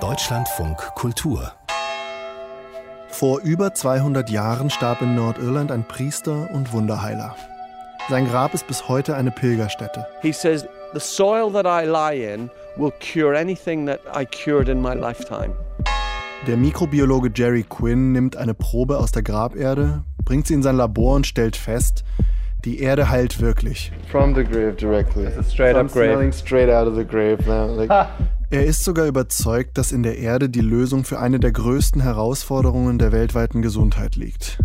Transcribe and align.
Deutschlandfunk 0.00 0.78
Kultur 0.94 1.52
vor 3.10 3.40
über 3.42 3.74
200 3.74 4.30
Jahren 4.30 4.70
starb 4.70 5.02
in 5.02 5.14
Nordirland 5.14 5.70
ein 5.70 5.86
Priester 5.86 6.48
und 6.54 6.72
Wunderheiler. 6.72 7.36
Sein 8.08 8.26
Grab 8.26 8.54
ist 8.54 8.66
bis 8.66 8.88
heute 8.88 9.14
eine 9.14 9.30
Pilgerstätte. 9.30 10.06
He 10.22 10.32
says, 10.32 10.66
the 10.94 11.00
soil 11.00 11.52
that 11.52 11.66
I 11.66 11.86
lie 11.86 12.32
in 12.32 12.50
will 12.76 12.92
cure 12.98 13.38
anything 13.38 13.84
that 13.86 14.00
I 14.18 14.24
cured 14.24 14.70
in 14.70 14.80
my 14.80 14.94
lifetime. 14.94 15.54
Der 16.46 16.56
Mikrobiologe 16.56 17.30
Jerry 17.34 17.62
Quinn 17.68 18.12
nimmt 18.12 18.36
eine 18.36 18.54
Probe 18.54 18.96
aus 18.96 19.12
der 19.12 19.22
Graberde, 19.22 20.02
bringt 20.24 20.46
sie 20.46 20.54
in 20.54 20.62
sein 20.62 20.76
Labor 20.76 21.16
und 21.16 21.26
stellt 21.26 21.56
fest, 21.56 22.04
die 22.64 22.80
Erde 22.80 23.10
heilt 23.10 23.40
wirklich. 23.40 23.92
From 24.10 24.34
the 24.34 24.44
grave 24.44 24.74
directly. 24.76 25.24
It's 25.24 25.38
a 25.38 25.42
straight 25.42 25.76
I'm 25.76 25.86
up 25.86 25.92
grave. 25.92 26.12
smelling 26.12 26.32
straight 26.32 26.68
out 26.70 26.86
of 26.86 26.94
the 26.96 27.04
grave 27.04 27.38
now. 27.46 27.66
Like, 27.74 27.90
Er 28.50 28.66
ist 28.66 28.84
sogar 28.84 29.06
überzeugt, 29.06 29.78
dass 29.78 29.92
in 29.92 30.02
der 30.02 30.18
Erde 30.18 30.48
die 30.50 30.60
Lösung 30.60 31.04
für 31.04 31.18
eine 31.18 31.40
der 31.40 31.52
größten 31.52 32.02
Herausforderungen 32.02 32.98
der 32.98 33.10
weltweiten 33.10 33.62
Gesundheit 33.62 34.14
liegt. 34.16 34.58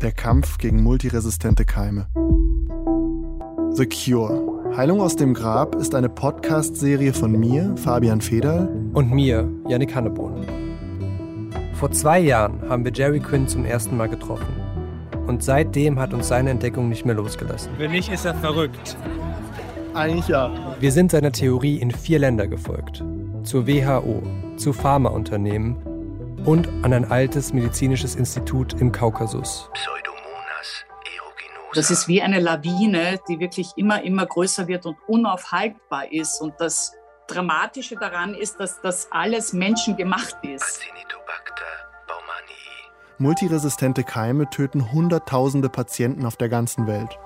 Der 0.00 0.12
Kampf 0.12 0.58
gegen 0.58 0.82
multiresistente 0.82 1.64
Keime. 1.64 2.06
The 3.74 3.86
Cure. 3.86 4.74
Heilung 4.76 5.00
aus 5.00 5.16
dem 5.16 5.34
Grab 5.34 5.74
ist 5.74 5.94
eine 5.94 6.08
Podcast-Serie 6.08 7.12
von 7.12 7.32
mir, 7.32 7.74
Fabian 7.76 8.20
Federl. 8.20 8.68
Und 8.94 9.10
mir, 9.10 9.48
Yannick 9.68 9.94
Hannebohn. 9.94 10.46
Vor 11.74 11.90
zwei 11.90 12.20
Jahren 12.20 12.60
haben 12.68 12.84
wir 12.84 12.92
Jerry 12.92 13.20
Quinn 13.20 13.48
zum 13.48 13.64
ersten 13.64 13.96
Mal 13.96 14.08
getroffen. 14.08 14.46
Und 15.26 15.42
seitdem 15.44 15.98
hat 15.98 16.12
uns 16.12 16.28
seine 16.28 16.50
Entdeckung 16.50 16.88
nicht 16.88 17.04
mehr 17.04 17.14
losgelassen. 17.14 17.72
Wenn 17.78 17.92
nicht, 17.92 18.10
ist 18.12 18.24
er 18.24 18.34
verrückt. 18.34 18.96
Eigentlich 19.94 20.28
ja. 20.28 20.50
Wir 20.80 20.90
sind 20.90 21.10
seiner 21.10 21.32
Theorie 21.32 21.76
in 21.76 21.90
vier 21.90 22.18
Länder 22.18 22.46
gefolgt. 22.46 23.04
Zur 23.44 23.66
WHO, 23.66 24.22
zu 24.56 24.72
Pharmaunternehmen 24.72 25.76
und 26.44 26.68
an 26.82 26.92
ein 26.92 27.10
altes 27.10 27.52
medizinisches 27.52 28.14
Institut 28.14 28.80
im 28.80 28.90
Kaukasus. 28.90 29.70
Das 31.74 31.90
ist 31.90 32.06
wie 32.06 32.20
eine 32.20 32.40
Lawine, 32.40 33.18
die 33.28 33.40
wirklich 33.40 33.70
immer, 33.76 34.02
immer 34.02 34.26
größer 34.26 34.68
wird 34.68 34.84
und 34.84 34.96
unaufhaltbar 35.06 36.12
ist. 36.12 36.40
Und 36.40 36.54
das 36.58 36.92
Dramatische 37.28 37.96
daran 37.96 38.34
ist, 38.34 38.60
dass 38.60 38.80
das 38.82 39.08
alles 39.10 39.52
menschengemacht 39.54 40.36
ist. 40.44 40.80
Multiresistente 43.22 44.02
Keime 44.02 44.50
töten 44.50 44.90
Hunderttausende 44.90 45.68
Patienten 45.68 46.26
auf 46.26 46.34
der 46.34 46.48
ganzen 46.48 46.88
Welt. 46.88 47.20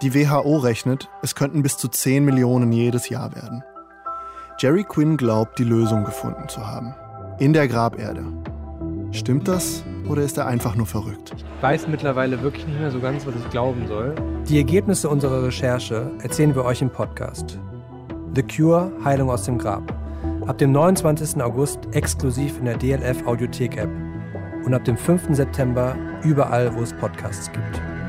Die 0.00 0.14
WHO 0.14 0.56
rechnet, 0.56 1.10
es 1.20 1.34
könnten 1.34 1.62
bis 1.62 1.76
zu 1.76 1.88
10 1.88 2.24
Millionen 2.24 2.72
jedes 2.72 3.10
Jahr 3.10 3.34
werden. 3.34 3.62
Jerry 4.58 4.82
Quinn 4.82 5.18
glaubt, 5.18 5.58
die 5.58 5.64
Lösung 5.64 6.04
gefunden 6.04 6.48
zu 6.48 6.66
haben. 6.66 6.94
In 7.38 7.52
der 7.52 7.68
Graberde. 7.68 8.24
Stimmt 9.10 9.46
das 9.46 9.84
oder 10.08 10.22
ist 10.22 10.38
er 10.38 10.46
einfach 10.46 10.74
nur 10.74 10.86
verrückt? 10.86 11.34
Ich 11.36 11.62
weiß 11.62 11.88
mittlerweile 11.88 12.40
wirklich 12.40 12.66
nicht 12.66 12.80
mehr 12.80 12.90
so 12.90 13.00
ganz, 13.00 13.26
was 13.26 13.34
ich 13.34 13.50
glauben 13.50 13.86
soll. 13.88 14.14
Die 14.48 14.56
Ergebnisse 14.56 15.10
unserer 15.10 15.42
Recherche 15.42 16.10
erzählen 16.22 16.54
wir 16.54 16.64
euch 16.64 16.80
im 16.80 16.88
Podcast. 16.88 17.58
The 18.34 18.42
Cure 18.42 18.90
Heilung 19.04 19.28
aus 19.28 19.44
dem 19.44 19.58
Grab. 19.58 19.82
Ab 20.46 20.56
dem 20.56 20.72
29. 20.72 21.42
August 21.42 21.80
exklusiv 21.92 22.58
in 22.58 22.64
der 22.64 22.78
DLF 22.78 23.26
Audiothek 23.26 23.76
App 23.76 23.90
und 24.64 24.74
ab 24.74 24.84
dem 24.84 24.96
5. 24.96 25.28
September 25.30 25.96
überall, 26.22 26.74
wo 26.74 26.82
es 26.82 26.92
Podcasts 26.92 27.50
gibt. 27.52 27.99